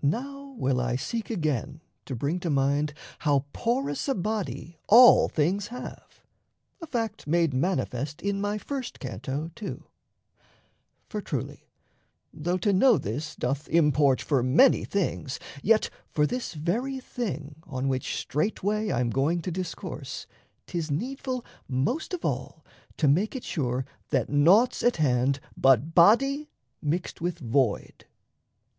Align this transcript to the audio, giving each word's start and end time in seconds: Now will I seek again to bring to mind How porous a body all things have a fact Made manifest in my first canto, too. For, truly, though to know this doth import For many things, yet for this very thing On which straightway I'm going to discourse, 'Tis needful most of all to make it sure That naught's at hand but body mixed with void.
Now 0.00 0.54
will 0.56 0.80
I 0.80 0.96
seek 0.96 1.28
again 1.28 1.82
to 2.06 2.16
bring 2.16 2.40
to 2.40 2.48
mind 2.48 2.94
How 3.18 3.44
porous 3.52 4.08
a 4.08 4.14
body 4.14 4.78
all 4.88 5.28
things 5.28 5.66
have 5.66 6.22
a 6.80 6.86
fact 6.86 7.26
Made 7.26 7.52
manifest 7.52 8.22
in 8.22 8.40
my 8.40 8.56
first 8.56 8.98
canto, 8.98 9.50
too. 9.54 9.84
For, 11.10 11.20
truly, 11.20 11.68
though 12.32 12.56
to 12.56 12.72
know 12.72 12.96
this 12.96 13.36
doth 13.36 13.68
import 13.68 14.22
For 14.22 14.42
many 14.42 14.86
things, 14.86 15.38
yet 15.62 15.90
for 16.12 16.26
this 16.26 16.54
very 16.54 16.98
thing 16.98 17.56
On 17.64 17.88
which 17.88 18.16
straightway 18.16 18.90
I'm 18.90 19.10
going 19.10 19.42
to 19.42 19.50
discourse, 19.50 20.26
'Tis 20.66 20.90
needful 20.90 21.44
most 21.68 22.14
of 22.14 22.24
all 22.24 22.64
to 22.96 23.06
make 23.06 23.36
it 23.36 23.44
sure 23.44 23.84
That 24.08 24.30
naught's 24.30 24.82
at 24.82 24.96
hand 24.96 25.40
but 25.58 25.94
body 25.94 26.48
mixed 26.80 27.20
with 27.20 27.38
void. 27.40 28.06